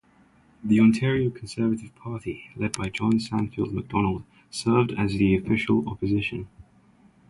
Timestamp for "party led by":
1.93-2.89